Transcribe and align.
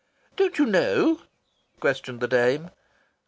"Don't 0.35 0.57
you 0.57 0.65
know?" 0.65 1.21
questioned 1.79 2.21
the 2.21 2.27
dame. 2.27 2.71